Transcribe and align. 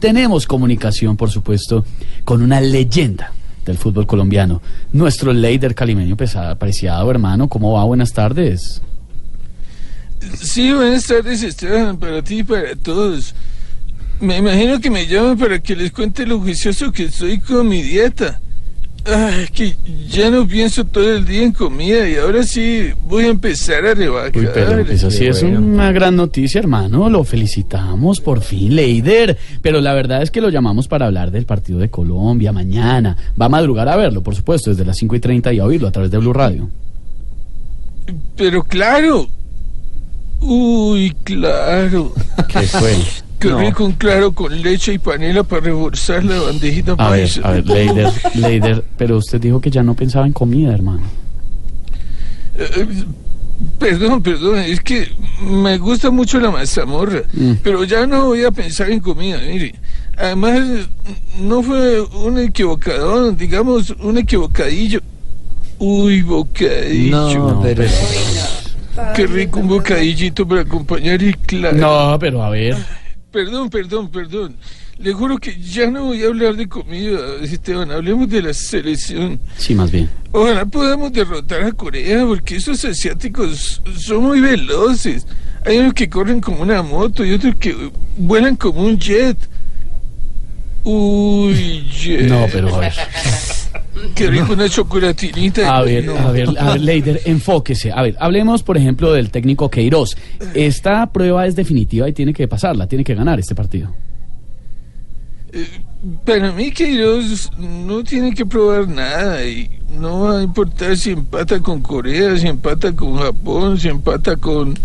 Tenemos 0.00 0.46
comunicación, 0.46 1.16
por 1.16 1.28
supuesto, 1.28 1.84
con 2.24 2.40
una 2.40 2.60
leyenda 2.60 3.32
del 3.66 3.78
fútbol 3.78 4.06
colombiano, 4.06 4.62
nuestro 4.92 5.32
Leider 5.32 5.74
Calimeño 5.74 6.16
pesado, 6.16 6.56
Preciado, 6.56 7.10
hermano. 7.10 7.48
¿Cómo 7.48 7.72
va? 7.72 7.82
Buenas 7.82 8.12
tardes. 8.12 8.80
Sí, 10.40 10.72
buenas 10.72 11.04
tardes, 11.04 11.42
Esteban, 11.42 11.98
para 11.98 12.22
ti 12.22 12.38
y 12.38 12.44
para 12.44 12.76
todos. 12.76 13.34
Me 14.20 14.36
imagino 14.36 14.80
que 14.80 14.88
me 14.88 15.04
llaman 15.04 15.36
para 15.36 15.58
que 15.58 15.74
les 15.74 15.90
cuente 15.90 16.24
lo 16.26 16.38
juicioso 16.38 16.92
que 16.92 17.06
estoy 17.06 17.40
con 17.40 17.66
mi 17.66 17.82
dieta. 17.82 18.40
Ay, 19.10 19.46
que 19.54 19.74
ya 20.08 20.30
no 20.30 20.46
pienso 20.46 20.84
todo 20.84 21.16
el 21.16 21.24
día 21.24 21.42
en 21.42 21.52
comida 21.52 22.06
y 22.06 22.16
ahora 22.16 22.42
sí 22.42 22.90
voy 23.06 23.24
a 23.24 23.28
empezar 23.28 23.86
a 23.86 23.94
rebajar. 23.94 24.36
Uy, 24.36 24.48
pero 24.52 24.80
eso 24.80 25.10
sí 25.10 25.26
es 25.26 25.42
una 25.42 25.90
gran 25.92 26.14
noticia, 26.14 26.58
hermano. 26.58 27.08
Lo 27.08 27.24
felicitamos 27.24 28.20
por 28.20 28.42
fin, 28.42 28.76
Leider. 28.76 29.38
Pero 29.62 29.80
la 29.80 29.94
verdad 29.94 30.22
es 30.22 30.30
que 30.30 30.42
lo 30.42 30.50
llamamos 30.50 30.88
para 30.88 31.06
hablar 31.06 31.30
del 31.30 31.46
partido 31.46 31.78
de 31.78 31.88
Colombia 31.88 32.52
mañana. 32.52 33.16
Va 33.40 33.46
a 33.46 33.48
madrugar 33.48 33.88
a 33.88 33.96
verlo, 33.96 34.22
por 34.22 34.34
supuesto, 34.34 34.70
desde 34.70 34.84
las 34.84 34.98
5 34.98 35.16
y 35.16 35.20
30 35.20 35.52
y 35.54 35.58
a 35.58 35.64
oírlo 35.64 35.88
a 35.88 35.92
través 35.92 36.10
de 36.10 36.18
Blue 36.18 36.34
Radio. 36.34 36.68
Pero 38.36 38.62
claro. 38.62 39.26
Uy, 40.40 41.16
claro. 41.24 42.12
¿Qué 42.46 42.60
fue? 42.60 42.96
Qué 43.38 43.48
No. 43.48 43.58
rico 43.60 43.84
un 43.84 43.92
claro 43.92 44.32
con 44.32 44.60
leche 44.62 44.94
y 44.94 44.98
panela 44.98 45.44
para 45.44 45.62
reforzar 45.62 46.24
la 46.24 46.40
bandejita 46.40 46.94
A 46.98 47.10
ver, 47.10 47.28
a 47.44 47.50
ver, 47.52 47.66
Leider, 47.66 48.12
Leider, 48.34 48.84
pero 48.96 49.18
usted 49.18 49.40
dijo 49.40 49.60
que 49.60 49.70
ya 49.70 49.82
no 49.82 49.94
pensaba 49.94 50.26
en 50.26 50.32
comida, 50.32 50.72
hermano. 50.74 51.02
Eh, 52.56 52.86
Perdón, 53.76 54.22
perdón, 54.22 54.58
es 54.60 54.80
que 54.80 55.08
me 55.42 55.78
gusta 55.78 56.10
mucho 56.12 56.38
la 56.38 56.48
mazamorra, 56.52 57.22
Mm. 57.32 57.54
pero 57.62 57.82
ya 57.82 58.06
no 58.06 58.26
voy 58.26 58.44
a 58.44 58.52
pensar 58.52 58.88
en 58.88 59.00
comida, 59.00 59.38
mire. 59.44 59.74
Además, 60.16 60.60
no 61.40 61.60
fue 61.64 62.00
un 62.00 62.38
equivocadón, 62.38 63.36
digamos, 63.36 63.90
un 64.00 64.16
equivocadillo. 64.18 65.00
Uy, 65.80 66.22
bocadillo. 66.22 67.38
No, 67.38 67.60
pero... 67.62 67.82
Qué 69.16 69.26
rico 69.26 69.58
un 69.58 69.68
bocadillito 69.68 70.46
para 70.46 70.60
acompañar 70.60 71.20
y 71.20 71.32
claro. 71.34 71.76
No, 71.76 72.16
pero 72.20 72.44
a 72.44 72.50
ver. 72.50 72.76
Perdón, 73.30 73.68
perdón, 73.68 74.10
perdón. 74.10 74.56
Le 74.98 75.12
juro 75.12 75.38
que 75.38 75.60
ya 75.60 75.86
no 75.90 76.06
voy 76.06 76.22
a 76.24 76.26
hablar 76.28 76.56
de 76.56 76.66
comida, 76.66 77.18
Esteban. 77.42 77.90
Hablemos 77.90 78.28
de 78.28 78.42
la 78.42 78.54
selección. 78.54 79.38
Sí, 79.56 79.74
más 79.74 79.90
bien. 79.90 80.08
Ojalá 80.32 80.64
podamos 80.64 81.12
derrotar 81.12 81.62
a 81.62 81.72
Corea, 81.72 82.24
porque 82.26 82.56
esos 82.56 82.84
asiáticos 82.84 83.82
son 83.98 84.24
muy 84.24 84.40
veloces. 84.40 85.26
Hay 85.64 85.78
unos 85.78 85.94
que 85.94 86.08
corren 86.08 86.40
como 86.40 86.62
una 86.62 86.82
moto 86.82 87.24
y 87.24 87.32
otros 87.32 87.54
que 87.56 87.76
vuelan 88.16 88.56
como 88.56 88.80
un 88.80 88.98
jet. 88.98 89.36
Uy, 90.84 91.86
jet. 91.92 92.22
No, 92.22 92.46
pero 92.50 92.74
a 92.74 92.80
ver. 92.80 92.94
Qué 94.14 94.28
rico 94.28 94.52
una 94.52 94.68
chocolatinita. 94.68 95.76
A 95.76 95.82
ver, 95.82 96.08
a 96.10 96.30
ver, 96.30 96.48
a 96.58 96.72
ver, 96.72 96.80
Leider, 96.80 97.20
enfóquese. 97.24 97.92
A 97.92 98.02
ver, 98.02 98.16
hablemos, 98.18 98.62
por 98.62 98.76
ejemplo, 98.76 99.12
del 99.12 99.30
técnico 99.30 99.70
Queiroz. 99.70 100.16
Esta 100.54 101.06
prueba 101.12 101.46
es 101.46 101.56
definitiva 101.56 102.08
y 102.08 102.12
tiene 102.12 102.32
que 102.32 102.48
pasarla, 102.48 102.86
tiene 102.86 103.04
que 103.04 103.14
ganar 103.14 103.38
este 103.38 103.54
partido. 103.54 103.92
Para 106.24 106.52
mí 106.52 106.70
Queiroz 106.70 107.50
no 107.58 108.04
tiene 108.04 108.34
que 108.34 108.46
probar 108.46 108.86
nada 108.86 109.44
y 109.44 109.68
no 109.98 110.20
va 110.20 110.40
a 110.40 110.42
importar 110.42 110.96
si 110.96 111.10
empata 111.10 111.60
con 111.60 111.80
Corea, 111.80 112.36
si 112.36 112.46
empata 112.46 112.94
con 112.94 113.16
Japón, 113.16 113.78
si 113.78 113.88
empata 113.88 114.36
con... 114.36 114.78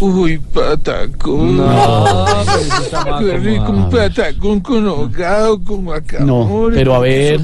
Uy, 0.00 0.38
patacón. 0.38 1.58
Qué 3.20 3.38
rico 3.38 3.70
un 3.72 3.90
patacón 3.90 4.60
con 4.60 4.86
hogado, 4.86 5.62
con 5.62 5.84
guacamole. 5.84 6.26
No, 6.26 6.68
pero 6.72 6.94
a 6.94 6.98
ver. 7.00 7.40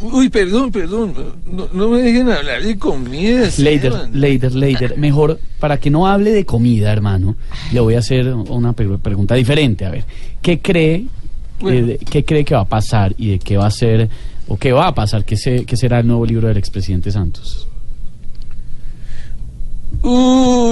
Uy, 0.00 0.28
perdón, 0.28 0.70
perdón. 0.70 1.14
No, 1.50 1.68
no 1.72 1.88
me 1.88 2.00
dejen 2.02 2.30
hablar 2.30 2.62
de 2.62 2.78
comida. 2.78 3.48
Leider, 3.58 3.92
Esteban. 3.92 4.10
Leider, 4.20 4.54
Leider, 4.54 4.98
mejor, 4.98 5.38
para 5.58 5.78
que 5.78 5.90
no 5.90 6.06
hable 6.06 6.32
de 6.32 6.44
comida, 6.44 6.92
hermano, 6.92 7.34
le 7.72 7.80
voy 7.80 7.94
a 7.94 8.00
hacer 8.00 8.32
una 8.32 8.72
pre- 8.74 8.98
pregunta 8.98 9.34
diferente. 9.34 9.84
A 9.86 9.90
ver, 9.90 10.04
¿qué 10.42 10.60
cree, 10.60 11.06
Bueno. 11.60 11.88
eh, 11.92 11.98
qué 12.10 12.24
cree 12.26 12.44
que 12.44 12.54
va 12.54 12.60
a 12.62 12.68
pasar 12.68 13.14
y 13.16 13.30
de 13.30 13.38
qué 13.38 13.56
va 13.56 13.66
a 13.66 13.70
ser, 13.70 14.08
o 14.48 14.58
qué 14.58 14.72
va 14.72 14.86
a 14.88 14.94
pasar, 14.94 15.24
qué, 15.24 15.36
se- 15.36 15.64
qué 15.64 15.76
será 15.78 16.00
el 16.00 16.06
nuevo 16.06 16.26
libro 16.26 16.48
del 16.48 16.58
expresidente 16.58 17.10
Santos? 17.10 17.66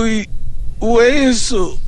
Uy, 0.05 0.29
hueso. 0.81 1.81